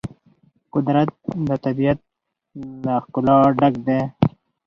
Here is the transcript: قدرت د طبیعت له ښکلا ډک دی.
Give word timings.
قدرت 0.73 1.09
د 1.47 1.49
طبیعت 1.65 1.99
له 2.83 2.93
ښکلا 3.03 3.35
ډک 3.59 3.73
دی. 3.87 3.99